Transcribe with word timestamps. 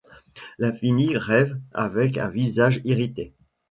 L’infini 0.57 1.15
rêve, 1.15 1.59
avec 1.73 2.17
un 2.17 2.27
visage 2.29 2.81
irrité. 2.85 3.35